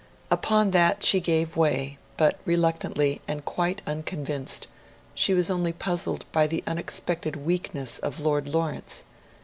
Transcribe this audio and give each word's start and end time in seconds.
Upon 0.31 0.71
that 0.71 1.03
she 1.03 1.19
gave 1.19 1.55
way, 1.55 1.99
but 2.17 2.39
reluctantly 2.43 3.21
and 3.27 3.45
quite 3.45 3.83
unconvinced; 3.85 4.65
she 5.13 5.35
was 5.35 5.51
only 5.51 5.73
puzzled 5.73 6.25
by 6.31 6.47
the 6.47 6.63
unexpected 6.65 7.35
weakness 7.35 7.99
of 7.99 8.19
Lord 8.19 8.47
Lawrence. 8.47 9.03